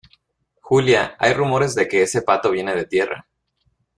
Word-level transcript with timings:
Julia, 0.61 1.15
hay 1.19 1.31
rumores 1.35 1.75
de 1.75 1.87
que 1.87 2.01
ese 2.01 2.23
pato 2.23 2.49
viene 2.49 2.73
de 2.73 2.85
tierra 2.87 3.27